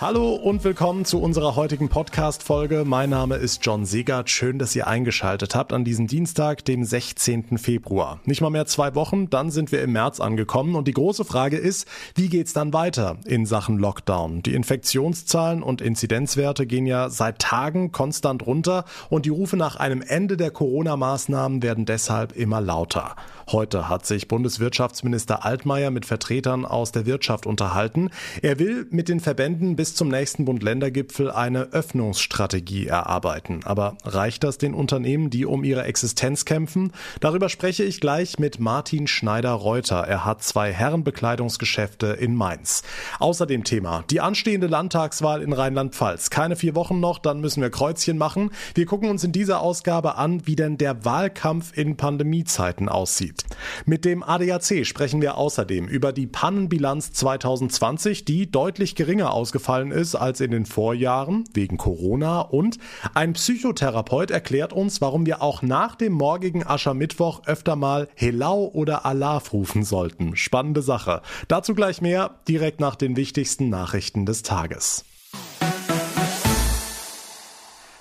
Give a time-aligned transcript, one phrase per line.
[0.00, 2.84] Hallo und willkommen zu unserer heutigen Podcast-Folge.
[2.86, 4.30] Mein Name ist John Segert.
[4.30, 7.58] Schön, dass ihr eingeschaltet habt an diesem Dienstag, dem 16.
[7.58, 8.20] Februar.
[8.24, 11.56] Nicht mal mehr zwei Wochen, dann sind wir im März angekommen und die große Frage
[11.56, 14.44] ist, wie geht's dann weiter in Sachen Lockdown?
[14.44, 20.00] Die Infektionszahlen und Inzidenzwerte gehen ja seit Tagen konstant runter und die Rufe nach einem
[20.00, 23.16] Ende der Corona-Maßnahmen werden deshalb immer lauter.
[23.50, 28.10] Heute hat sich Bundeswirtschaftsminister Altmaier mit Vertretern aus der Wirtschaft unterhalten.
[28.42, 33.60] Er will mit den Verbänden bis zum nächsten Bund-Länder-Gipfel eine Öffnungsstrategie erarbeiten.
[33.64, 36.92] Aber reicht das den Unternehmen, die um ihre Existenz kämpfen?
[37.20, 39.98] Darüber spreche ich gleich mit Martin Schneider-Reuter.
[39.98, 42.82] Er hat zwei Herrenbekleidungsgeschäfte in Mainz.
[43.18, 46.30] Außerdem Thema die anstehende Landtagswahl in Rheinland-Pfalz.
[46.30, 48.50] Keine vier Wochen noch, dann müssen wir Kreuzchen machen.
[48.74, 53.44] Wir gucken uns in dieser Ausgabe an, wie denn der Wahlkampf in Pandemiezeiten aussieht.
[53.86, 60.14] Mit dem ADAC sprechen wir außerdem über die Pannenbilanz 2020, die deutlich geringer ausgefallen ist
[60.14, 62.78] als in den Vorjahren wegen Corona und
[63.14, 69.06] ein Psychotherapeut erklärt uns, warum wir auch nach dem morgigen Aschermittwoch öfter mal Helau oder
[69.06, 70.36] Allah rufen sollten.
[70.36, 71.22] Spannende Sache.
[71.46, 75.04] Dazu gleich mehr direkt nach den wichtigsten Nachrichten des Tages.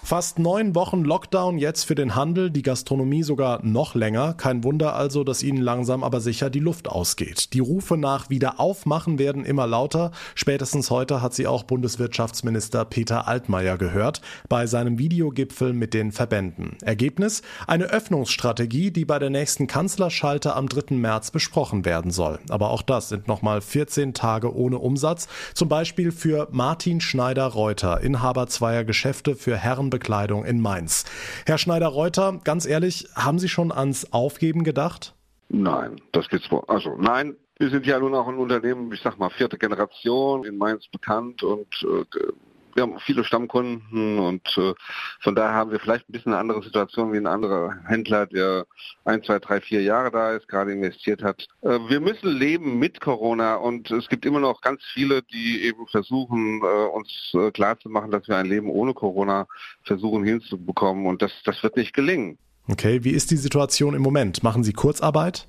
[0.07, 4.35] Fast neun Wochen Lockdown jetzt für den Handel, die Gastronomie sogar noch länger.
[4.35, 7.51] Kein Wunder also, dass ihnen langsam aber sicher die Luft ausgeht.
[7.51, 10.11] Die Rufe nach Wiederaufmachen werden immer lauter.
[10.33, 16.77] Spätestens heute hat sie auch Bundeswirtschaftsminister Peter Altmaier gehört bei seinem Videogipfel mit den Verbänden.
[16.83, 17.41] Ergebnis?
[17.67, 20.95] Eine Öffnungsstrategie, die bei der nächsten Kanzlerschalte am 3.
[20.95, 22.39] März besprochen werden soll.
[22.47, 25.27] Aber auch das sind nochmal 14 Tage ohne Umsatz.
[25.53, 31.05] Zum Beispiel für Martin Schneider-Reuter, Inhaber zweier Geschäfte für Herren Bekleidung in Mainz.
[31.47, 35.15] Herr Schneider-Reuter, ganz ehrlich, haben Sie schon ans Aufgeben gedacht?
[35.49, 36.63] Nein, das geht's wohl.
[36.67, 40.57] Also nein, wir sind ja nun auch ein Unternehmen, ich sag mal, vierte Generation in
[40.57, 42.05] Mainz bekannt und äh,
[42.77, 44.73] wir haben viele Stammkunden und äh,
[45.19, 48.65] von daher haben wir vielleicht ein bisschen eine andere Situation wie ein anderer Händler, der
[49.03, 51.47] ein, zwei, drei, vier Jahre da ist, gerade investiert hat.
[51.61, 55.87] Äh, wir müssen leben mit Corona und es gibt immer noch ganz viele, die eben
[55.87, 59.47] versuchen, äh, uns äh, klarzumachen, dass wir ein Leben ohne Corona
[59.83, 62.37] versuchen hinzubekommen und das, das wird nicht gelingen.
[62.69, 64.43] Okay, wie ist die Situation im Moment?
[64.43, 65.47] Machen Sie Kurzarbeit?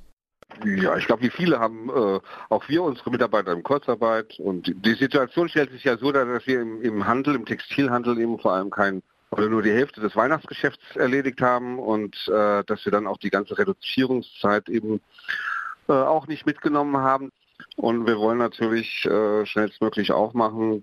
[0.64, 4.94] Ja, ich glaube, wie viele haben äh, auch wir unsere Mitarbeiter in Kurzarbeit und die
[4.94, 8.54] Situation stellt sich ja so dar, dass wir im, im Handel, im Textilhandel eben vor
[8.54, 13.06] allem kein oder nur die Hälfte des Weihnachtsgeschäfts erledigt haben und äh, dass wir dann
[13.06, 15.00] auch die ganze Reduzierungszeit eben
[15.88, 17.30] äh, auch nicht mitgenommen haben.
[17.76, 20.82] Und wir wollen natürlich äh, schnellstmöglich aufmachen,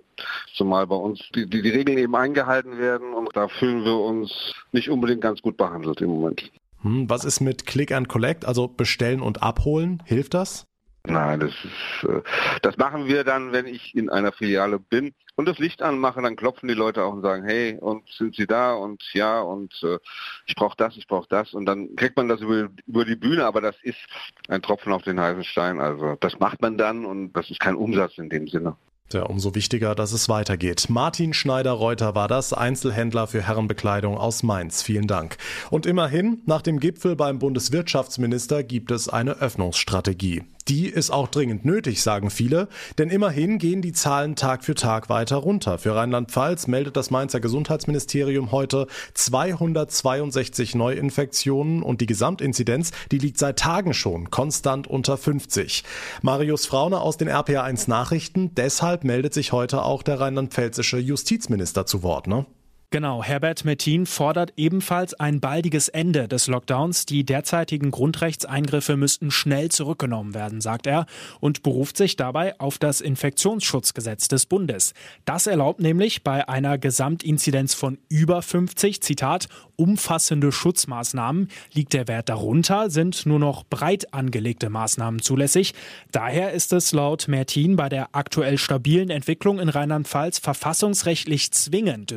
[0.55, 4.53] zumal bei uns die, die, die Regeln eben eingehalten werden und da fühlen wir uns
[4.71, 6.51] nicht unbedingt ganz gut behandelt im Moment.
[6.85, 10.03] Hm, was ist mit Click and Collect, also bestellen und abholen?
[10.05, 10.67] Hilft das?
[11.07, 12.21] Nein, das ist, äh,
[12.61, 16.35] das machen wir dann, wenn ich in einer Filiale bin und das Licht anmache, dann
[16.35, 18.73] klopfen die Leute auch und sagen, hey, und sind Sie da?
[18.73, 19.97] Und ja, und äh,
[20.45, 21.53] ich brauche das, ich brauche das.
[21.55, 23.97] Und dann kriegt man das über, über die Bühne, aber das ist
[24.47, 25.79] ein Tropfen auf den heißen Stein.
[25.79, 28.75] Also das macht man dann und das ist kein Umsatz in dem Sinne.
[29.13, 30.87] Ja, umso wichtiger, dass es weitergeht.
[30.89, 34.81] Martin Schneider-Reuter war das, Einzelhändler für Herrenbekleidung aus Mainz.
[34.81, 35.37] Vielen Dank.
[35.69, 40.43] Und immerhin, nach dem Gipfel beim Bundeswirtschaftsminister gibt es eine Öffnungsstrategie.
[40.67, 42.67] Die ist auch dringend nötig, sagen viele,
[42.97, 45.77] denn immerhin gehen die Zahlen Tag für Tag weiter runter.
[45.77, 53.59] Für Rheinland-Pfalz meldet das Mainzer Gesundheitsministerium heute 262 Neuinfektionen und die Gesamtinzidenz, die liegt seit
[53.59, 55.83] Tagen schon konstant unter 50.
[56.23, 62.01] Marius Fraune aus den RPA1 Nachrichten, deshalb meldet sich heute auch der rheinland-pfälzische Justizminister zu
[62.01, 62.47] Wort, ne?
[62.95, 67.05] Genau, Herbert Mettin fordert ebenfalls ein baldiges Ende des Lockdowns.
[67.05, 71.05] Die derzeitigen Grundrechtseingriffe müssten schnell zurückgenommen werden, sagt er,
[71.41, 74.93] und beruft sich dabei auf das Infektionsschutzgesetz des Bundes.
[75.25, 81.49] Das erlaubt nämlich bei einer Gesamtinzidenz von über 50, Zitat, umfassende Schutzmaßnahmen.
[81.73, 85.73] Liegt der Wert darunter, sind nur noch breit angelegte Maßnahmen zulässig.
[86.13, 92.13] Daher ist es laut Mertin bei der aktuell stabilen Entwicklung in Rheinland-Pfalz verfassungsrechtlich zwingend,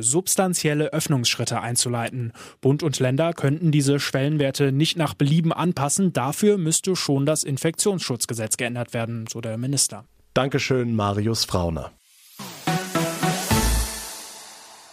[0.69, 2.33] substanzielle Öffnungsschritte einzuleiten.
[2.61, 6.13] Bund und Länder könnten diese Schwellenwerte nicht nach Belieben anpassen.
[6.13, 10.05] Dafür müsste schon das Infektionsschutzgesetz geändert werden, so der Minister.
[10.33, 11.87] Dankeschön, Marius Fraune.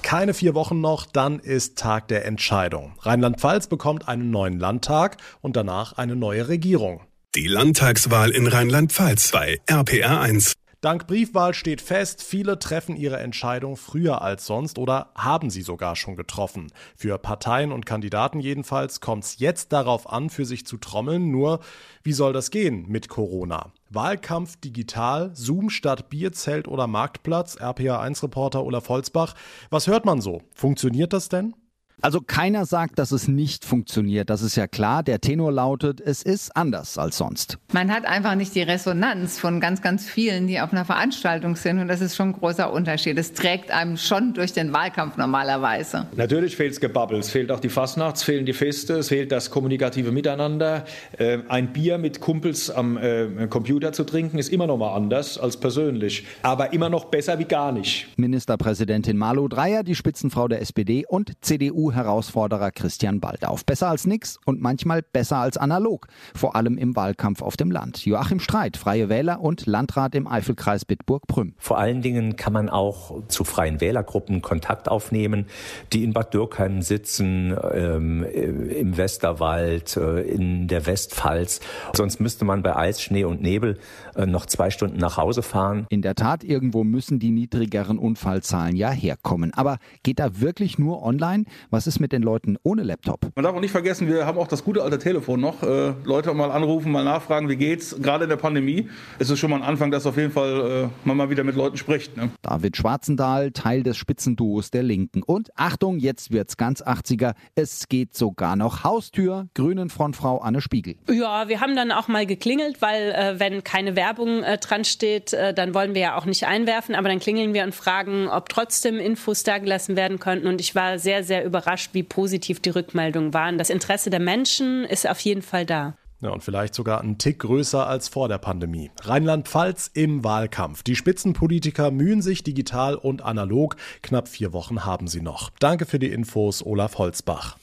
[0.02, 2.92] Keine vier Wochen noch, dann ist Tag der Entscheidung.
[3.00, 7.00] Rheinland-Pfalz bekommt einen neuen Landtag und danach eine neue Regierung.
[7.34, 10.54] Die Landtagswahl in Rheinland-Pfalz bei RPR1.
[10.82, 15.96] Dank Briefwahl steht fest, viele treffen ihre Entscheidung früher als sonst oder haben sie sogar
[15.96, 16.70] schon getroffen.
[16.94, 21.30] Für Parteien und Kandidaten jedenfalls kommt es jetzt darauf an, für sich zu trommeln.
[21.30, 21.60] Nur,
[22.02, 23.72] wie soll das gehen mit Corona?
[23.88, 29.34] Wahlkampf digital, Zoom statt Bierzelt oder Marktplatz, RPA1-Reporter Olaf Holzbach.
[29.70, 30.42] Was hört man so?
[30.54, 31.54] Funktioniert das denn?
[32.02, 34.28] Also keiner sagt, dass es nicht funktioniert.
[34.28, 35.02] Das ist ja klar.
[35.02, 37.58] Der Tenor lautet, es ist anders als sonst.
[37.72, 41.78] Man hat einfach nicht die Resonanz von ganz, ganz vielen, die auf einer Veranstaltung sind.
[41.78, 43.16] Und das ist schon ein großer Unterschied.
[43.18, 46.06] Es trägt einem schon durch den Wahlkampf normalerweise.
[46.16, 47.18] Natürlich fehlt es Gebabbel.
[47.18, 50.84] Es fehlt auch die Fastnacht, es fehlen die Feste, es fehlt das kommunikative Miteinander.
[51.16, 55.38] Äh, ein Bier mit Kumpels am äh, Computer zu trinken, ist immer noch mal anders
[55.38, 56.26] als persönlich.
[56.42, 58.08] Aber immer noch besser wie gar nicht.
[58.18, 63.64] Ministerpräsidentin Malu Dreyer, die Spitzenfrau der SPD und CDU CDU-Herausforderer Christian Baldauf.
[63.64, 68.04] Besser als nix und manchmal besser als analog, vor allem im Wahlkampf auf dem Land.
[68.04, 71.54] Joachim Streit, Freie Wähler und Landrat im Eifelkreis Bitburg-Prüm.
[71.58, 75.46] Vor allen Dingen kann man auch zu Freien Wählergruppen Kontakt aufnehmen,
[75.92, 81.60] die in Bad Dürkheim sitzen, ähm, im Westerwald, äh, in der Westpfalz.
[81.94, 83.78] Sonst müsste man bei Eis, Schnee und Nebel
[84.14, 85.86] äh, noch zwei Stunden nach Hause fahren.
[85.90, 89.52] In der Tat, irgendwo müssen die niedrigeren Unfallzahlen ja herkommen.
[89.54, 91.44] Aber geht da wirklich nur online?
[91.76, 93.20] Was ist mit den Leuten ohne Laptop?
[93.34, 95.62] Man darf auch nicht vergessen, wir haben auch das gute alte Telefon noch.
[95.62, 97.94] Äh, Leute mal anrufen, mal nachfragen, wie geht's.
[98.00, 98.88] Gerade in der Pandemie
[99.18, 101.54] ist es schon mal ein Anfang, dass auf jeden Fall äh, man mal wieder mit
[101.54, 102.16] Leuten spricht.
[102.16, 102.30] Ne?
[102.40, 105.22] David Schwarzendahl, Teil des Spitzenduos der Linken.
[105.22, 107.34] Und Achtung, jetzt wird's ganz 80er.
[107.56, 109.48] Es geht sogar noch Haustür.
[109.52, 110.94] Grünen Frontfrau Anne Spiegel.
[111.10, 115.34] Ja, wir haben dann auch mal geklingelt, weil äh, wenn keine Werbung äh, dran steht,
[115.34, 116.94] äh, dann wollen wir ja auch nicht einwerfen.
[116.94, 120.46] Aber dann klingeln wir und fragen, ob trotzdem Infos dagelassen werden könnten.
[120.46, 123.58] Und ich war sehr, sehr überrascht überrascht, wie positiv die Rückmeldungen waren.
[123.58, 125.96] Das Interesse der Menschen ist auf jeden Fall da.
[126.22, 128.90] Ja, und vielleicht sogar ein Tick größer als vor der Pandemie.
[129.02, 130.82] Rheinland-Pfalz im Wahlkampf.
[130.82, 133.76] Die Spitzenpolitiker mühen sich digital und analog.
[134.02, 135.50] Knapp vier Wochen haben sie noch.
[135.58, 137.58] Danke für die Infos, Olaf Holzbach.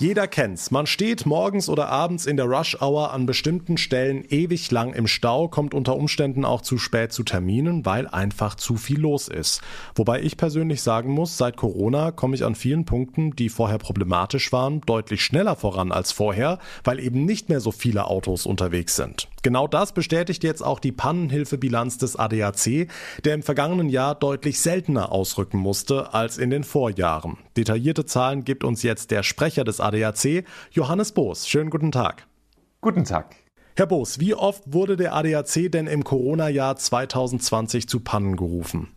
[0.00, 0.70] Jeder kennt's.
[0.70, 5.06] Man steht morgens oder abends in der Rush Hour an bestimmten Stellen ewig lang im
[5.06, 9.60] Stau, kommt unter Umständen auch zu spät zu Terminen, weil einfach zu viel los ist.
[9.94, 14.52] Wobei ich persönlich sagen muss, seit Corona komme ich an vielen Punkten, die vorher problematisch
[14.52, 19.28] waren, deutlich schneller voran als vorher, weil eben nicht mehr so viele Autos unterwegs sind.
[19.42, 22.88] Genau das bestätigt jetzt auch die Pannenhilfebilanz des ADAC,
[23.24, 27.38] der im vergangenen Jahr deutlich seltener ausrücken musste als in den Vorjahren.
[27.56, 31.48] Detaillierte Zahlen gibt uns jetzt der Sprecher des ADAC, Johannes Boos.
[31.48, 32.26] Schönen guten Tag.
[32.82, 33.34] Guten Tag.
[33.76, 38.88] Herr Boos, wie oft wurde der ADAC denn im Corona-Jahr 2020 zu Pannen gerufen?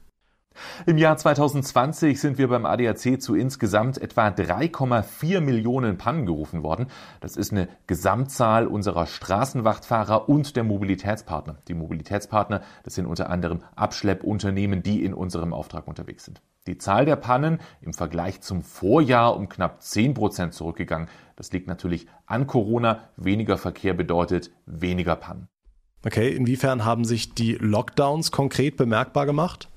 [0.85, 6.87] Im Jahr 2020 sind wir beim ADAC zu insgesamt etwa 3,4 Millionen Pannen gerufen worden.
[7.21, 11.57] Das ist eine Gesamtzahl unserer Straßenwachtfahrer und der Mobilitätspartner.
[11.67, 16.41] Die Mobilitätspartner, das sind unter anderem Abschleppunternehmen, die in unserem Auftrag unterwegs sind.
[16.65, 21.09] Die Zahl der Pannen im Vergleich zum Vorjahr um knapp 10 Prozent zurückgegangen.
[21.35, 23.09] Das liegt natürlich an Corona.
[23.17, 25.49] Weniger Verkehr bedeutet weniger Pannen.
[26.05, 29.69] Okay, inwiefern haben sich die Lockdowns konkret bemerkbar gemacht?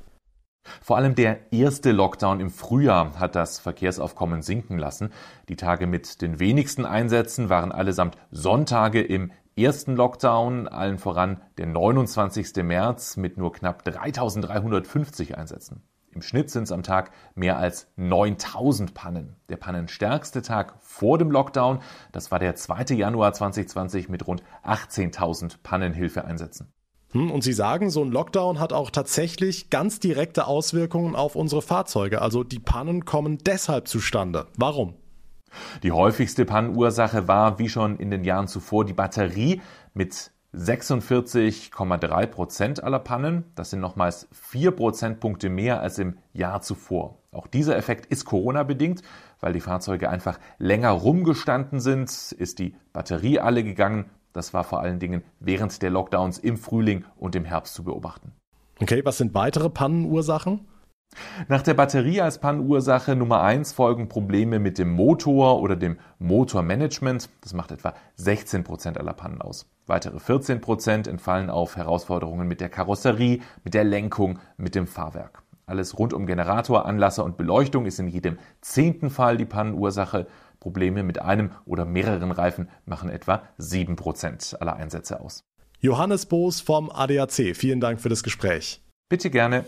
[0.83, 5.13] Vor allem der erste Lockdown im Frühjahr hat das Verkehrsaufkommen sinken lassen.
[5.49, 11.67] Die Tage mit den wenigsten Einsätzen waren allesamt Sonntage im ersten Lockdown, allen voran der
[11.67, 12.63] 29.
[12.63, 15.83] März mit nur knapp 3350 Einsätzen.
[16.17, 19.37] Im Schnitt sind es am Tag mehr als 9000 Pannen.
[19.51, 21.81] Der pannenstärkste Tag vor dem Lockdown,
[22.11, 22.95] das war der 2.
[22.95, 26.73] Januar 2020 mit rund 18.000 Pannenhilfeeinsätzen.
[27.13, 31.63] Hm, und Sie sagen, so ein Lockdown hat auch tatsächlich ganz direkte Auswirkungen auf unsere
[31.63, 32.21] Fahrzeuge.
[32.21, 34.47] Also die Pannen kommen deshalb zustande.
[34.57, 34.95] Warum?
[35.83, 39.63] Die häufigste Pannenursache war, wie schon in den Jahren zuvor, die Batterie
[39.95, 43.45] mit 46,3 Prozent aller Pannen.
[43.55, 47.19] Das sind nochmals vier Prozentpunkte mehr als im Jahr zuvor.
[47.31, 49.03] Auch dieser Effekt ist Corona-bedingt,
[49.41, 54.81] weil die Fahrzeuge einfach länger rumgestanden sind, ist die Batterie alle gegangen das war vor
[54.81, 58.33] allen Dingen während der Lockdowns im Frühling und im Herbst zu beobachten.
[58.81, 60.69] Okay, was sind weitere Pannenursachen?
[61.49, 67.31] Nach der Batterie als Pannenursache Nummer 1 folgen Probleme mit dem Motor oder dem Motormanagement.
[67.41, 69.71] Das macht etwa 16 Prozent aller Pannen aus.
[69.87, 75.43] Weitere 14 Prozent entfallen auf Herausforderungen mit der Karosserie, mit der Lenkung, mit dem Fahrwerk.
[75.69, 80.29] Alles rund um Generator, Anlasser und Beleuchtung ist in jedem zehnten Fall die Pannenursache
[80.61, 85.45] Probleme mit einem oder mehreren Reifen machen etwa 7% aller Einsätze aus.
[85.81, 88.81] Johannes Boos vom ADAC, vielen Dank für das Gespräch.
[89.09, 89.65] Bitte gerne.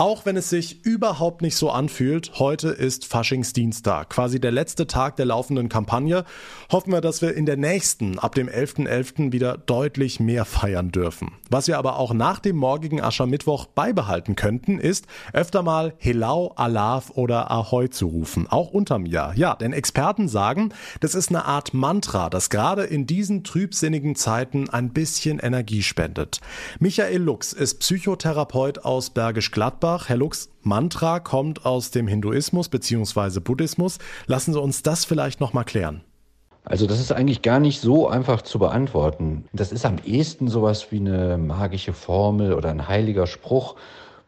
[0.00, 5.16] Auch wenn es sich überhaupt nicht so anfühlt, heute ist Faschingsdienstag, quasi der letzte Tag
[5.16, 6.24] der laufenden Kampagne.
[6.72, 8.88] Hoffen wir, dass wir in der nächsten, ab dem 11.11.
[8.88, 9.32] .11.
[9.32, 11.32] wieder deutlich mehr feiern dürfen.
[11.50, 15.04] Was wir aber auch nach dem morgigen Aschermittwoch beibehalten könnten, ist
[15.34, 19.36] öfter mal Helau, Alaf oder Ahoi zu rufen, auch unterm Jahr.
[19.36, 24.70] Ja, denn Experten sagen, das ist eine Art Mantra, das gerade in diesen trübsinnigen Zeiten
[24.70, 26.40] ein bisschen Energie spendet.
[26.78, 29.89] Michael Lux ist Psychotherapeut aus Bergisch Gladbach.
[29.98, 33.40] Herr Lux, Mantra kommt aus dem Hinduismus bzw.
[33.40, 33.98] Buddhismus.
[34.26, 36.02] Lassen Sie uns das vielleicht noch mal klären.
[36.64, 39.46] Also das ist eigentlich gar nicht so einfach zu beantworten.
[39.52, 43.76] Das ist am ehesten sowas wie eine magische Formel oder ein heiliger Spruch.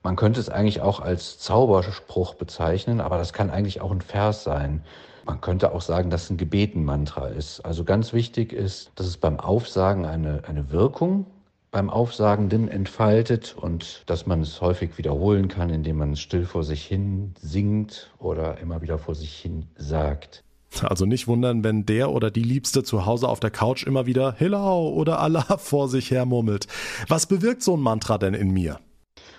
[0.03, 4.45] Man könnte es eigentlich auch als Zauberspruch bezeichnen, aber das kann eigentlich auch ein Vers
[4.45, 4.83] sein.
[5.25, 7.61] Man könnte auch sagen, dass es ein Gebetenmantra ist.
[7.61, 11.27] Also ganz wichtig ist, dass es beim Aufsagen eine, eine Wirkung
[11.73, 16.63] beim Aufsagenden entfaltet und dass man es häufig wiederholen kann, indem man es still vor
[16.63, 20.45] sich hin singt oder immer wieder vor sich hin sagt.
[20.83, 24.35] Also nicht wundern, wenn der oder die Liebste zu Hause auf der Couch immer wieder
[24.35, 26.67] Hillau oder Allah vor sich her murmelt.
[27.09, 28.79] Was bewirkt so ein Mantra denn in mir?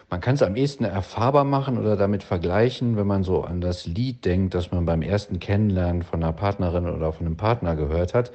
[0.10, 3.86] Man kann es am ehesten erfahrbar machen oder damit vergleichen, wenn man so an das
[3.86, 8.13] Lied denkt, das man beim ersten Kennenlernen von einer Partnerin oder von einem Partner gehört
[8.13, 8.32] hat.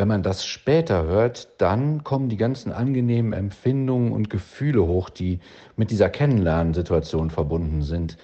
[0.00, 5.40] Wenn man das später hört, dann kommen die ganzen angenehmen Empfindungen und Gefühle hoch, die
[5.76, 8.16] mit dieser Kennenlernsituation verbunden sind.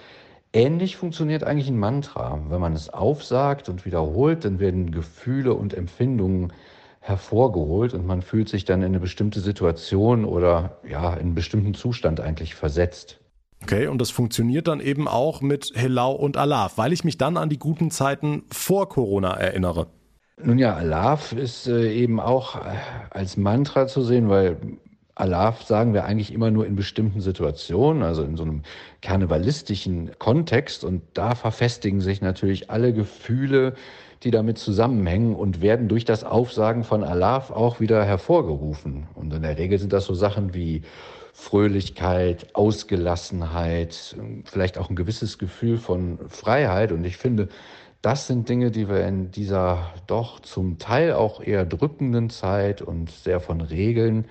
[0.55, 2.41] Ähnlich funktioniert eigentlich ein Mantra.
[2.49, 6.51] Wenn man es aufsagt und wiederholt, dann werden Gefühle und Empfindungen
[7.01, 11.75] hervorgeholt und man fühlt sich dann in eine bestimmte Situation oder ja, in einen bestimmten
[11.75, 13.21] Zustand eigentlich versetzt.
[13.63, 17.37] Okay, und das funktioniert dann eben auch mit Helau und Alaf, weil ich mich dann
[17.37, 19.89] an die guten Zeiten vor Corona erinnere.
[20.43, 22.75] Nun ja, Alaf ist äh, eben auch äh,
[23.09, 24.59] als Mantra zu sehen, weil
[25.15, 28.63] Alaf sagen wir eigentlich immer nur in bestimmten Situationen, also in so einem
[29.01, 30.85] karnevalistischen Kontext.
[30.85, 33.73] Und da verfestigen sich natürlich alle Gefühle,
[34.25, 39.07] die damit zusammenhängen und werden durch das Aufsagen von Alaf auch wieder hervorgerufen.
[39.15, 40.83] Und in der Regel sind das so Sachen wie
[41.33, 46.93] Fröhlichkeit, Ausgelassenheit, vielleicht auch ein gewisses Gefühl von Freiheit.
[46.93, 47.49] Und ich finde,
[48.07, 53.11] das sind Dinge, die wir in dieser doch zum Teil auch eher drückenden Zeit und
[53.11, 54.27] sehr von Regeln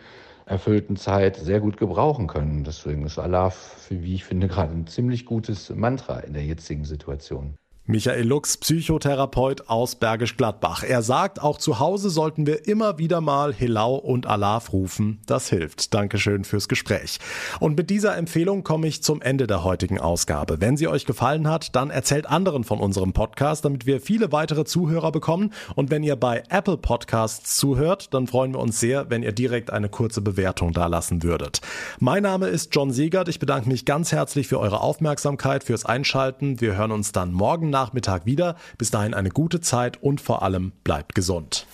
[0.46, 2.64] erfüllten Zeit sehr gut gebrauchen können.
[2.64, 3.52] Deswegen ist Allah,
[3.90, 7.58] wie ich finde, gerade ein ziemlich gutes Mantra in der jetzigen Situation.
[7.88, 10.82] Michael Lux, Psychotherapeut aus Bergisch Gladbach.
[10.82, 15.20] Er sagt, auch zu Hause sollten wir immer wieder mal Hilau und Alaf rufen.
[15.28, 15.94] Das hilft.
[15.94, 17.20] Dankeschön fürs Gespräch.
[17.60, 20.62] Und mit dieser Empfehlung komme ich zum Ende der heutigen Ausgabe.
[20.62, 24.66] Wenn sie euch gefallen hat, dann erzählt anderen von unserem Podcast, damit wir viele weitere
[24.66, 25.54] Zuhörer bekommen.
[25.76, 29.70] Und wenn ihr bei Apple Podcasts zuhört, dann freuen wir uns sehr, wenn ihr direkt
[29.70, 31.62] eine kurze Bewertung dalassen würdet.
[32.00, 33.30] Mein Name ist John Siegert.
[33.30, 36.60] Ich bedanke mich ganz herzlich für eure Aufmerksamkeit, fürs Einschalten.
[36.60, 38.56] Wir hören uns dann morgen Nachmittag wieder.
[38.78, 41.68] Bis dahin eine gute Zeit und vor allem bleibt gesund.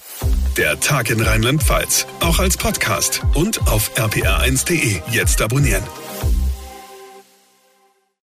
[0.58, 5.00] Der Tag in Rheinland-Pfalz, auch als Podcast und auf rpr1.de.
[5.12, 5.84] Jetzt abonnieren.